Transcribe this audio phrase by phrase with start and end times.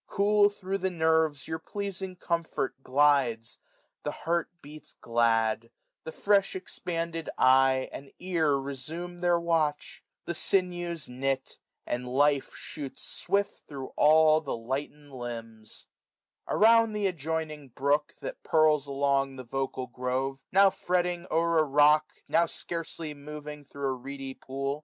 [0.07, 3.59] 475 Cool, thro' the nerves, your pleasing comfort glides;
[4.01, 5.69] The heart beats glad;
[6.05, 13.67] the fresh»expanded eye And ear resume their watch; the sinews knit; And life shoots swift
[13.67, 15.85] thro' all the lightened limbs*
[16.47, 21.63] Around th' adjoining brook, that purls along 480 The vocal grove, now fretting o'er a
[21.63, 22.11] rock.
[22.27, 24.79] Now scarcely moving thro' a reedy pool.